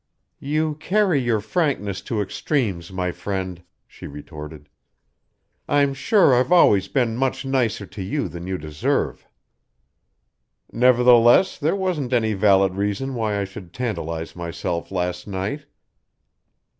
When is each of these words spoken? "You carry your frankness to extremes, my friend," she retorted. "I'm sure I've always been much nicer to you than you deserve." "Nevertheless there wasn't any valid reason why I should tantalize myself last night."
"You 0.39 0.73
carry 0.73 1.21
your 1.21 1.41
frankness 1.41 2.01
to 2.09 2.21
extremes, 2.23 2.91
my 2.91 3.11
friend," 3.11 3.61
she 3.87 4.07
retorted. 4.07 4.67
"I'm 5.69 5.93
sure 5.93 6.33
I've 6.33 6.51
always 6.51 6.87
been 6.87 7.15
much 7.15 7.45
nicer 7.45 7.85
to 7.85 8.01
you 8.01 8.27
than 8.27 8.47
you 8.47 8.57
deserve." 8.57 9.27
"Nevertheless 10.71 11.59
there 11.59 11.75
wasn't 11.75 12.13
any 12.13 12.33
valid 12.33 12.73
reason 12.73 13.13
why 13.13 13.39
I 13.39 13.43
should 13.43 13.73
tantalize 13.75 14.35
myself 14.35 14.89
last 14.91 15.27
night." 15.27 15.67